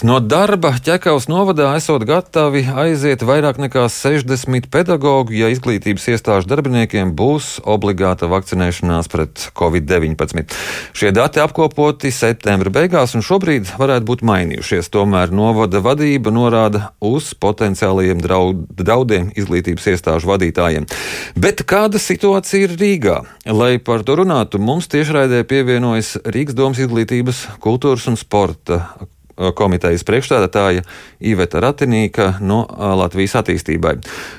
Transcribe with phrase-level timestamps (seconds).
[0.00, 7.10] No darba ķekavas novadā esot gatavi aiziet vairāk nekā 60 pedagoģi, ja izglītības iestāžu darbiniekiem
[7.18, 10.56] būs obligāta vakcinēšanās pret covid-19.
[10.96, 14.88] Šie dati apkopoti septembra beigās un šobrīd varētu būt mainījušies.
[14.88, 20.88] Tomēr novada vadība norāda uz potenciālajiem draudiem izglītības iestāžu vadītājiem.
[21.36, 23.20] Bet kāda situācija ir Rīgā?
[23.52, 28.86] Lai par to runātu, mums tiešraidē pievienojas Rīgas domas izglītības, kultūras un sporta
[29.36, 30.84] komitejas priekšstādātāja
[31.20, 32.64] Iveta Ratinīka no
[33.00, 33.96] Latvijas attīstībai.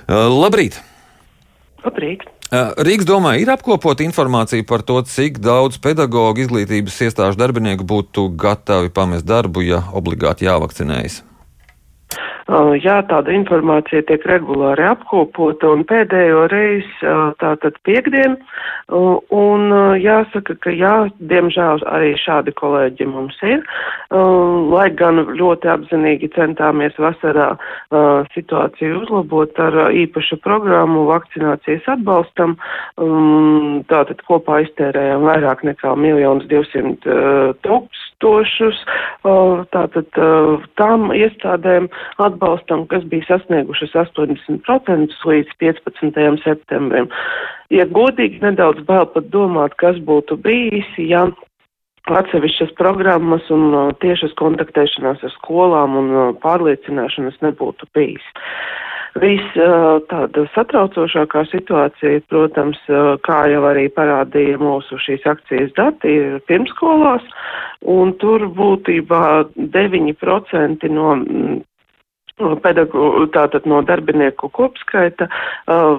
[0.10, 0.80] Labrīt!
[1.86, 2.28] Labrīt!
[2.52, 8.92] Rīgas domā ir apkopot informāciju par to, cik daudz pedagoģu izglītības iestāžu darbinieku būtu gatavi
[8.92, 11.22] pamest darbu, ja obligāti jāvakcinējas.
[12.52, 18.36] Jā, tāda informācija tiek regulāri apkopota un pēdējo reizi tātad piekdien.
[18.92, 20.94] Un jāsaka, ka jā,
[21.32, 23.64] diemžēl arī šādi kolēģi mums ir.
[24.12, 27.54] Lai gan ļoti apzinīgi centāmies vasarā
[28.36, 32.58] situāciju uzlabot ar īpašu programmu vakcinācijas atbalstam.
[33.88, 37.62] Tātad kopā iztērējām vairāk nekā 1 200
[38.22, 38.82] tūkstošus.
[39.72, 40.08] Tātad
[40.80, 46.44] tām iestādēm atbalstam kas bija sasniegušas 80% līdz 15.
[46.44, 47.10] septembrim.
[47.70, 51.30] Ja godīgi nedaudz bail pat domāt, kas būtu bijis, ja
[52.10, 58.26] atsevišķas programmas un tiešas kontaktēšanās ar skolām un pārliecināšanas nebūtu bijis.
[59.20, 62.80] Viss uh, tāda satraucošākā situācija, protams,
[63.28, 67.26] kā jau arī parādīja mūsu šīs akcijas dati, ir pirmskolās,
[67.92, 69.26] un tur būtībā
[69.76, 71.10] 9% no
[72.64, 75.28] pedagogu, tātad no darbinieku kopskaita,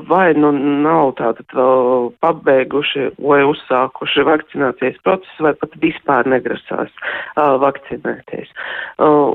[0.08, 0.52] vai nu
[0.84, 6.92] nav tātad vēl pabeiguši vai uzsākuši vakcinācijas procesu, vai pat vispār negrasās
[7.36, 8.52] vakcinēties.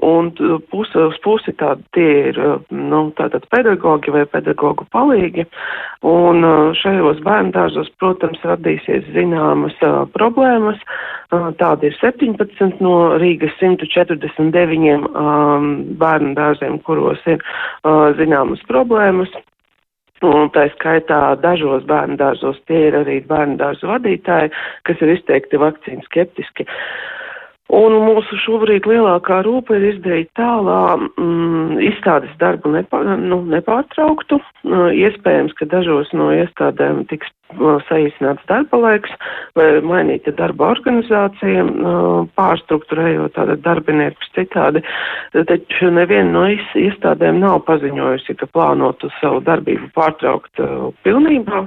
[0.07, 0.31] Un
[0.71, 2.41] puse uz pusi tādi tie ir,
[2.71, 5.47] nu, tātad pedagogi vai pedagogu palīgi,
[6.07, 6.43] un
[6.77, 9.77] šajos bērndārzos, protams, radīsies zināmas
[10.15, 10.81] problēmas.
[11.31, 15.09] Tādi ir 17 no Rīgas 149
[15.99, 19.33] bērnu dārziem, kur kuros ir uh, zināmas problēmas.
[20.25, 24.49] Un tā skaitā dažos bērnu dārzos tie ir arī bērnu dārzu vadītāji,
[24.87, 26.65] kas ir izteikti vakcīnu skeptiski.
[27.75, 34.39] Un mūsu šobrīd lielākā rūpa ir izdarīt tā, lai mm, izstādes darbu nepā, nu, nepārtrauktu.
[34.39, 37.31] Uh, iespējams, ka dažos no iestādēm tiks
[37.87, 39.11] saīsināts darba laiks
[39.55, 41.63] vai mainīta darba organizācija,
[42.35, 44.81] pārstruktūrējot tātad darbiniekus citādi.
[45.31, 50.59] Taču neviena no iestādēm nav paziņojusi, ka plānotu savu darbību pārtraukt
[51.07, 51.63] pilnībā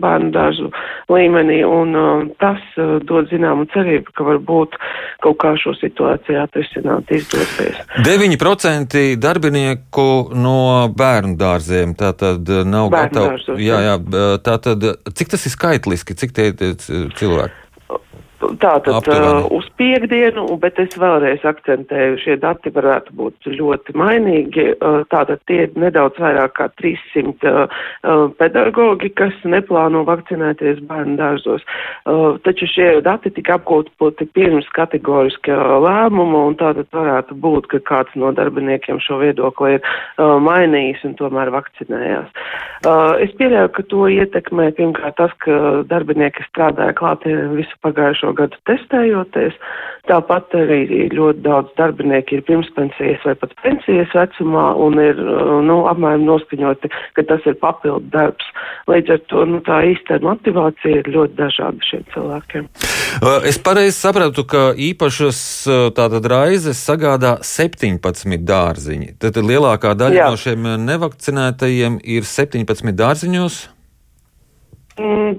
[0.00, 0.72] bērnu dārzu
[1.12, 2.62] līmenī, un tas
[3.04, 4.78] dod zināmu cerību, ka varbūt
[5.24, 7.78] kaut kā šo situāciju atrisināt izdosies.
[8.06, 10.58] 9% darbinieku no
[10.98, 13.62] bērnu dārziem tātad nav gatavi.
[13.64, 13.96] Jā, jā,
[14.44, 16.76] tātad Cik tas ir skaitliski, cik tie ir
[17.18, 17.64] cilvēki?
[18.38, 19.42] Tātad Aptuveni.
[19.42, 24.66] uh, uz piekdienu, bet es vēlreiz akcentēju, šie dati varētu būt ļoti mainīgi.
[24.78, 27.58] Uh, tātad tie ir nedaudz vairāk kā 300 uh,
[28.04, 31.64] uh, pedagogi, kas neplāno vakcinēties bērnu dārzos.
[32.44, 38.30] Taču šie dati tika apkopoti pirms kategoriskā lēmuma, un tātad varētu būt, ka kāds no
[38.36, 42.30] darbiniekiem šo viedokli ir mainījis un tomēr vakcinējās.
[43.24, 45.58] Es pieļauju, ka to ietekmē pirmkārt tas, ka
[45.90, 49.56] darbinieki strādāja klātienē visu pagājušo šo gadu testējoties.
[50.08, 55.20] Tāpat arī ļoti daudz darbinieku ir pirmspensijas vai pat pensijas vecumā un ir
[55.68, 58.48] nu, apmēram noskaņoti, ka tas ir papildu darbs.
[58.88, 62.68] Līdz ar to nu, tā īsta motivācija ir ļoti dažāda šiem cilvēkiem.
[63.48, 65.40] Es pareizi sapratu, ka īpašas
[65.96, 69.16] tātad raizes sagādā 17 dārziņi.
[69.20, 70.30] Tad lielākā daļa Jā.
[70.32, 73.66] no šiem nevakcinētajiem ir 17 dārziņos.
[74.98, 75.34] Mm,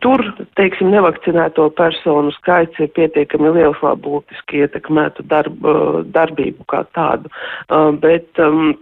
[0.00, 0.22] tur,
[0.56, 5.66] teiksim, nevakcinēto personu skaits ir pietiekami liels, lai būtiski ietekmētu darb,
[6.14, 7.32] darbību kā tādu.
[7.68, 8.72] Uh, bet um,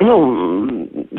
[0.00, 0.14] Nu,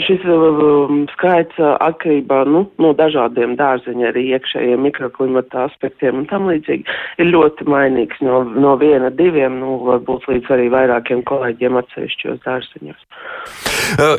[0.06, 6.50] šis um, skaits uh, atkarībā nu, no dažādiem dārzeņa arī iekšējiem mikroklimata aspektiem un tam
[6.51, 6.86] līdzīgi
[7.21, 13.07] ir ļoti mainīgs no, no viena, diviem, nu, varbūt līdz arī vairākiem kolēģiem atsevišķos dārzeņos.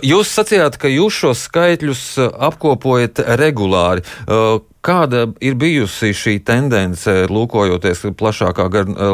[0.04, 2.02] Jūs sacījāt, ka jūs šos skaitļus
[2.50, 4.04] apkopojat regulāri.
[4.82, 8.66] Kāda ir bijusi šī tendence, lūkojoties plašākā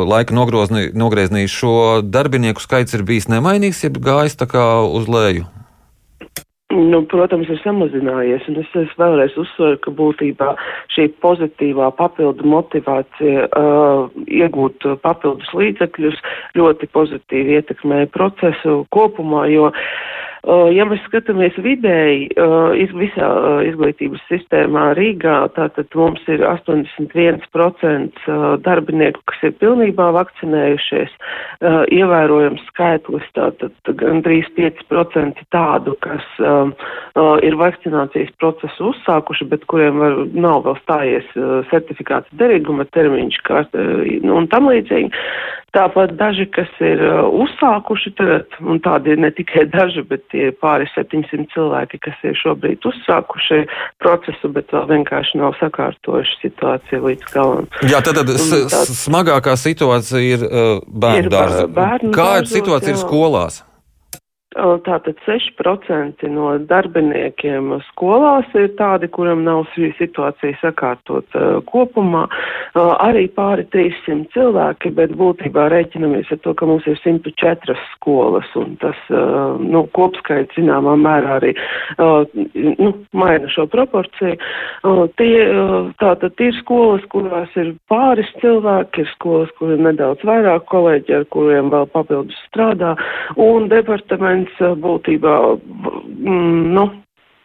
[0.08, 5.46] laika nogriezienī, šo darbinieku skaits ir bijis nemainīgs, jeb gājis tā kā uz leju?
[6.78, 10.52] Nu, protams, ir samazinājies, un es, es vēlreiz uzsveru, ka būtībā
[10.94, 16.22] šī pozitīvā papildu motivācija uh, iegūt papildus līdzekļus
[16.60, 19.82] ļoti pozitīvi ietekmē procesu kopumā, jo uh,
[20.46, 22.29] Ja mēs skatāmies vidēji
[22.94, 23.29] visā
[23.67, 28.23] izglītības sistēmā Rīgā, tātad mums ir 81%
[28.62, 31.11] darbinieku, kas ir pilnībā vakcinējušies,
[31.99, 36.26] ievērojams skaitlis, tātad gandrīz 5% tādu, kas
[37.43, 41.26] ir vakcinācijas procesu uzsākuši, bet kuriem var, nav vēl stājies
[41.73, 45.11] certifikāts derīguma termiņš kā, nu, un tam līdzīgi.
[45.76, 50.88] Tāpat daži, kas ir uzsākuši tagad, un tādi ne tikai daži, bet tie ir pāri
[50.94, 53.62] 700 cilvēki, kas ir šobrīd uzsākuši
[54.02, 57.70] procesu, bet vēl vienkārši nav sakārtojuši situāciju līdz galam.
[57.88, 61.66] Jā, tad, tad tā, smagākā situācija ir uh, bērnu dārzā.
[62.14, 62.96] Kāda situācija jā.
[62.96, 63.62] ir skolās?
[64.58, 71.37] Tātad 6% no darbiniekiem skolās ir tādi, kuram nav šī situācija sakārtot
[71.69, 72.25] kopumā.
[72.75, 78.75] Arī pāri 300 cilvēki, bet būtībā rēķinamies ar to, ka mums ir 104 skolas, un
[78.82, 78.99] tas
[79.62, 81.54] nu, kopskaits zināmā mērā arī
[81.99, 84.37] nu, maina šo proporciju.
[85.20, 85.32] Tie,
[86.02, 91.28] tātad ir skolas, kurās ir pāris cilvēki, ir skolas, kur ir nedaudz vairāk kolēģi, ar
[91.34, 92.96] kuriem vēl papildus strādā,
[93.38, 96.90] un departaments parlaments būtībā, mm, nu,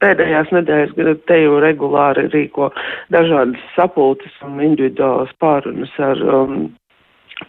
[0.01, 2.71] pēdējās nedēļas te jau regulāri rīko
[3.11, 6.73] dažādas sapulces un individuālas pārunas ar um,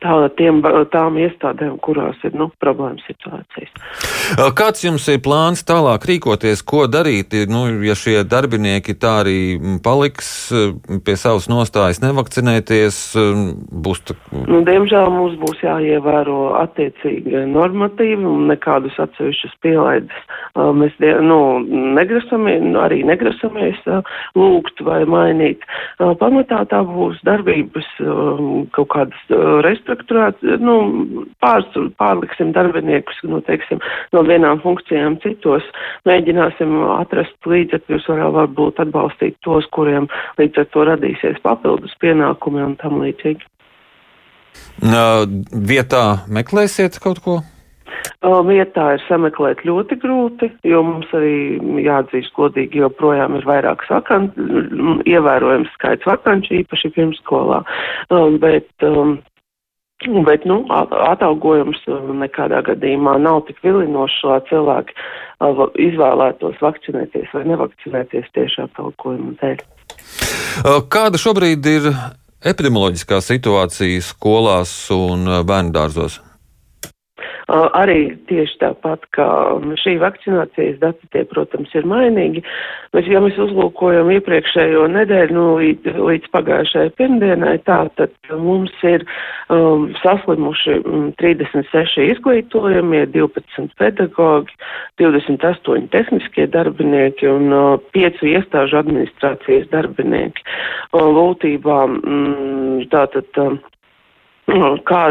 [0.02, 0.60] tā, tiem,
[0.92, 3.72] tām iestādēm, kurās ir nu, problēma situācijas.
[4.56, 9.38] Kāds jums ir plāns tālāk rīkoties, ko darīt, nu, ja šie darbinieki tā arī
[9.84, 10.30] paliks
[11.04, 13.00] pie savas nostājas nevakcinēties?
[13.84, 14.16] Būs tā...
[14.32, 20.24] nu, diemžēl mums būs jāievēro attiecīgi normatīvi un nekādus atsevišķus pielaides.
[20.54, 20.96] Mēs
[21.26, 21.38] nu,
[21.98, 23.80] negrasamies, nu, arī negrasamies
[24.38, 25.64] lūgt vai mainīt.
[25.98, 27.88] Pamatā tā būs darbības
[28.74, 29.34] kaut kādas
[29.66, 30.74] restrikcijas restruktūrēt, nu,
[31.44, 31.64] pār,
[32.00, 33.82] pārliksim darbiniekus, nu, teiksim,
[34.12, 35.64] no vienām funkcijām citos,
[36.08, 40.08] mēģināsim atrast līdzekļus, varbūt atbalstīt tos, kuriem
[40.40, 43.44] līdz ar to radīsies papildus pienākumi un tam līdzīgi.
[45.74, 47.40] Vietā meklēsiet kaut ko?
[48.24, 54.38] Vietā ir sameklēt ļoti grūti, jo mums arī jāatzīst godīgi, joprojām ir vairākas vakant,
[55.04, 57.60] ievērojams skaits vakanču, īpaši pirmskolā.
[58.40, 59.18] Bet um,
[60.26, 67.44] Bet, nu, atalgojums uh, nekādā gadījumā nav tik vilinošs, lai cilvēki uh, izvēlētos vakcinēties vai
[67.48, 69.64] nevakcinēties tieši atalgojuma dēļ.
[70.64, 71.88] Uh, kāda šobrīd ir
[72.44, 76.20] epidemioloģiskā situācija skolās un bērnu dārzos?
[77.52, 79.26] Arī tieši tāpat kā
[79.82, 82.40] šī vakcinācijas dati, tie, protams, ir mainīgi.
[82.96, 89.04] Bet, ja mēs uzlūkojam iepriekšējo nedēļu nu, līdz, līdz pagājušajai pirmdienai, tā tad mums ir
[89.52, 90.78] um, saslimuši
[91.20, 94.56] 36 izglītojumie, 12 pedagogi,
[95.02, 100.48] 28 tehniskie darbinieki un uh, 5 iestāžu administrācijas darbinieki.
[100.94, 103.28] Uh, Lūtībā mm, tātad.
[103.36, 103.60] Um,
[104.88, 105.02] kā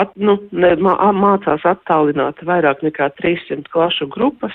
[0.00, 4.54] at, nu, ne, mācās attālināt vairāk nekā 300 klašu grupas,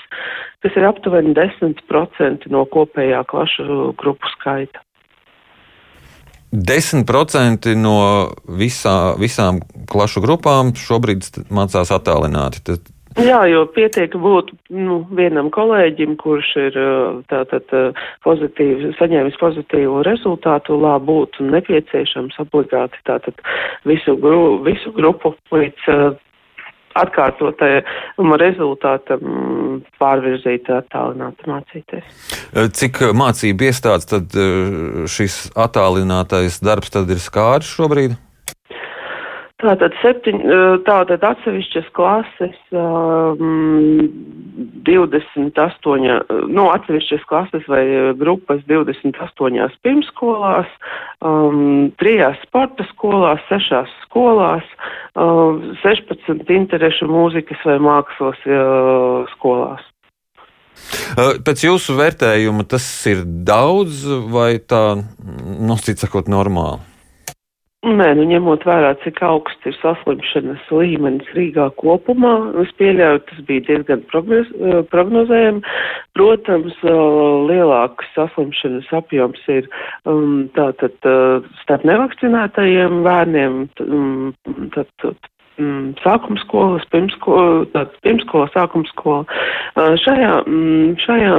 [0.64, 4.82] kas ir aptuveni 10% no kopējā klašu grupu skaita.
[6.52, 7.98] 10% no
[8.44, 12.60] visā, visām klašu grupām šobrīd mācās attālināti.
[12.66, 16.78] Tad Jā, jo pietiek būt nu, vienam kolēģim, kurš ir
[17.32, 17.74] tātad
[18.24, 23.42] pozitīvi, saņēmis pozitīvu rezultātu, lā būtu nepieciešams obligāti tātad
[23.88, 26.18] visu, gru, visu grupu līdz
[26.98, 32.04] atkārtotajam rezultātam pārvirzīt, attālināt, mācīties.
[32.76, 34.36] Cik mācību iestādes tad
[35.08, 38.18] šis attālinātais darbs tad ir skārs šobrīd?
[39.62, 40.40] Tātad, septiņ,
[40.82, 44.08] tātad atsevišķas klases um,
[44.82, 46.16] 28,
[46.50, 47.84] nu, atsevišķas klases vai
[48.18, 50.66] grupas 28 pirmskolās,
[51.22, 54.66] um, trijās sporta skolās, sešās skolās,
[55.14, 59.86] um, 16 interešu mūzikas vai mākslas uh, skolās.
[61.46, 66.91] Pēc jūsu vērtējuma tas ir daudz vai tā, nu, cits sakot, normāli?
[67.82, 72.30] Nē, nu ņemot vērā, cik augsts ir saslimšanas līmenis Rīgā kopumā,
[72.62, 75.64] es pieļauju, tas bija diezgan eh, prognozējami.
[76.14, 77.00] Protams, eh,
[77.50, 79.66] lielāks saslimšanas apjoms ir
[80.06, 84.30] um, tātad eh, starp nevakcinētajiem bērniem, um,
[85.58, 89.42] mm, sākuma skolas, pirmskola, pirmskola, sākuma skola.
[89.74, 91.34] Šajā, mm, šajā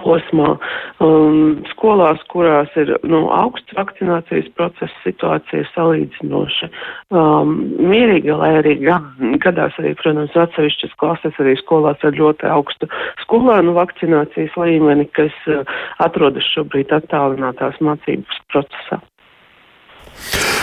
[0.00, 0.54] posmā.
[1.00, 6.70] Um, skolās, kurās ir nu, augsts vakcinācijas procesa situācija salīdzinoši
[7.16, 9.06] um, mierīga, lai arī gad,
[9.44, 12.90] gadās arī, protams, atsevišķas klases arī skolās ar ļoti augstu
[13.24, 15.64] skolēnu vakcinācijas līmeni, kas uh,
[16.04, 19.00] atrodas šobrīd attālinātās mācības procesā.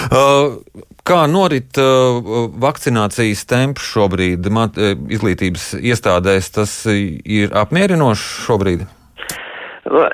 [0.08, 0.60] Uh,
[1.08, 2.20] kā norit uh,
[2.62, 4.68] vakcinācijas temps šobrīd uh,
[5.10, 6.52] izglītības iestādēs?
[6.54, 8.86] Tas ir apmierinoši šobrīd?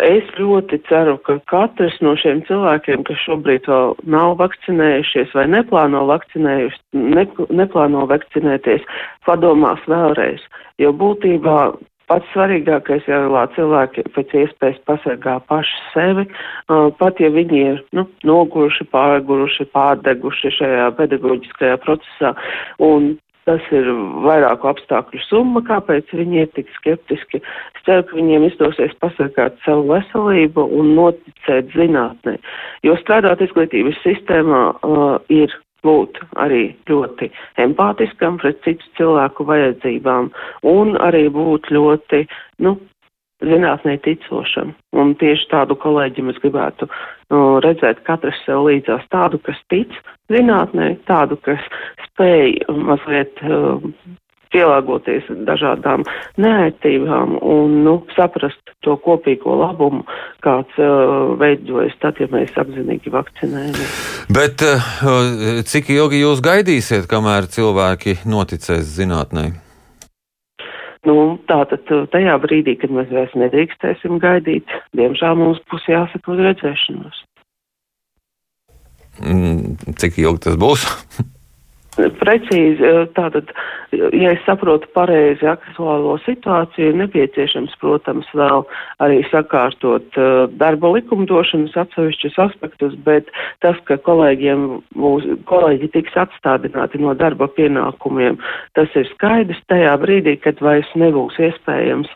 [0.06, 6.04] Es ļoti ceru, ka katrs no šiem cilvēkiem, kas šobrīd vēl nav vakcinējušies vai neplāno,
[6.36, 7.26] ne,
[7.62, 8.86] neplāno vakcinēties,
[9.26, 10.46] padomās vēlreiz.
[10.82, 11.58] Jo būtībā
[12.12, 16.28] pats svarīgākais jau ir, lai cilvēki pēc iespējas pasargā paši sevi,
[17.00, 22.34] pat ja viņi ir nu, noguruši, pārguruši, pārdeguši šajā pedagoģiskajā procesā.
[22.84, 23.90] Un Tas ir
[24.24, 27.42] vairāku apstākļu summa, kāpēc viņi ir tik skeptiski.
[27.76, 32.38] Es ceru, ka viņiem izdosies pasargāt savu veselību un noticēt zinātnē.
[32.88, 35.52] Jo strādāt izglītības sistēmā uh, ir
[35.84, 37.28] būt arī ļoti
[37.60, 40.32] empātiskam pret citu cilvēku vajadzībām
[40.72, 42.24] un arī būt ļoti,
[42.64, 42.78] nu,
[43.44, 44.74] zinātnē ticošam.
[44.96, 49.92] Un tieši tādu kolēģi mēs gribētu uh, redzēt katrs sev līdzās tādu, kas tic
[50.32, 51.64] zinātnē, tādu, kas
[52.24, 52.54] spēj
[52.88, 53.82] mazliet uh,
[54.54, 56.06] pielāgoties dažādām
[56.38, 60.06] neērtībām un nu, saprast to kopīgo labumu,
[60.46, 63.98] kāds uh, veidojas tad, ja mēs apzinīgi vakcinējamies.
[64.34, 64.88] Bet uh,
[65.68, 69.50] cik ilgi jūs gaidīsiet, kamēr cilvēki noticēs zinātnē?
[71.04, 71.18] Nu,
[71.50, 77.24] tātad uh, tajā brīdī, kad mēs vairs nedrīkstēsim gaidīt, diemžēl mums būs jāsaka uz redzēšanos.
[79.24, 80.88] Mm, cik ilgi tas būs?
[81.94, 83.52] Precīzi, eh, tātad,
[83.94, 88.64] ja es saprotu pareizi aktuālo situāciju, ir nepieciešams, protams, vēl
[89.04, 93.30] arī sakārtot uh, darba likumdošanas atsevišķus aspektus, bet
[93.62, 94.66] tas, ka kolēģiem
[94.98, 98.40] būs, kolēģi tiks atstādināti no darba pienākumiem,
[98.78, 102.10] tas ir skaidrs tajā brīdī, kad vairs nebūs iespējams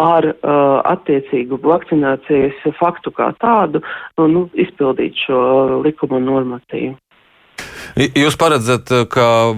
[0.00, 3.84] ar uh, attiecīgu vakcinācijas faktu kā tādu
[4.18, 5.40] nu, izpildīt šo
[5.84, 6.96] likuma normatīvu.
[7.98, 9.54] Jūs paredzat, eh, ka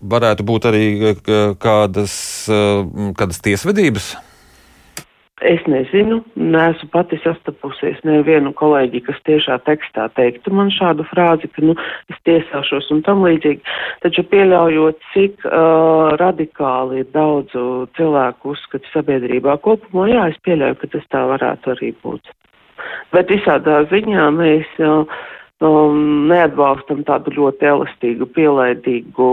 [0.00, 1.18] varētu būt arī eh,
[1.60, 2.14] kādas,
[2.48, 4.14] eh, kādas tiesvedības?
[5.44, 11.60] Es nezinu, neesmu pati sastapusies nevienu kolēģi, kas tiešā tekstā teiktu man šādu frāzi, ka,
[11.60, 11.74] nu,
[12.08, 13.60] es tiesāšos un tam līdzīgi.
[14.06, 20.92] Taču pieļaujot, cik uh, radikāli ir daudzu cilvēku uzskati sabiedrībā kopumā, jā, es pieļauju, ka
[20.94, 22.30] tas tā varētu arī būt.
[23.12, 24.70] Bet visādā ziņā mēs.
[24.78, 25.02] Uh,
[25.64, 29.28] um, neatbalstam tādu ļoti elastīgu, pielaidīgu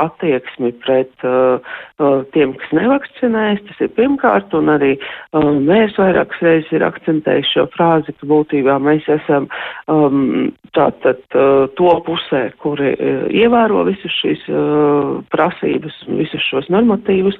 [0.00, 1.58] attieksmi pret uh,
[2.00, 3.62] uh, tiem, kas nevakcinējas.
[3.68, 8.78] Tas ir pirmkārt, un arī uh, mēs vairākas reizes ir akcentējuši šo frāzi, ka būtībā
[8.86, 9.48] mēs esam
[9.92, 16.70] um, tātad uh, to pusē, kuri uh, ievēro visas šīs uh, prasības un visus šos
[16.72, 17.38] normatīvus.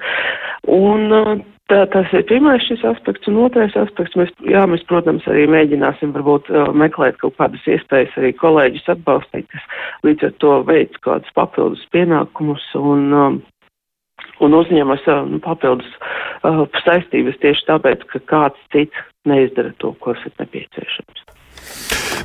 [0.66, 5.24] Un, uh, Tā, tas ir pirmais šis aspekts, un otrais aspekts, mēs, jā, mēs, protams,
[5.26, 6.46] arī mēģināsim varbūt
[6.78, 9.64] meklēt kaut kādas iespējas arī kolēģis atbalstīt, kas
[10.06, 13.10] līdz ar to veids kādus papildus pienākumus un,
[14.46, 15.90] un uzņemas uh, papildus
[16.84, 20.95] saistības tieši tāpēc, ka kāds cits neizdara to, kas ir nepieciešams.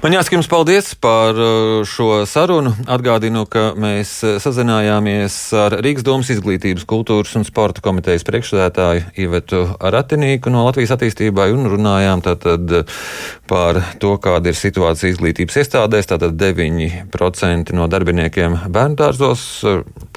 [0.02, 2.72] Man jāsaka jums paldies par uh, šo sarunu.
[2.90, 9.62] Atgādinu, ka mēs uh, sazinājāmies ar Rīgas domas izglītības, kultūras un sporta komitejas priekšsēdētāju Ivetu
[9.78, 12.98] Ratinīku no Latvijas attīstībai un runājām tātad uh,
[13.46, 16.10] par to, kāda ir situācija izglītības iestādēs.
[16.10, 19.48] Tātad 9% no darbiniekiem bērnu dārzos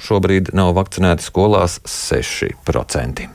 [0.01, 3.34] šobrīd nav vakcinēti skolās 6%.